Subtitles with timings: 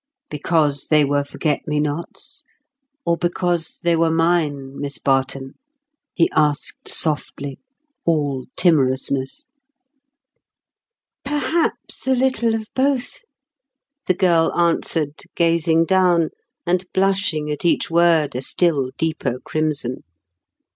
[0.31, 2.43] "Because they were forget me nots,
[3.05, 5.53] or because they were mine, Miss Barton?"
[6.15, 7.59] he asked softly,
[8.03, 9.45] all timorousness.
[11.23, 13.19] "Perhaps a little of both,"
[14.07, 16.31] the girl answered, gazing down,
[16.65, 20.01] and blushing at each word a still deeper crimson.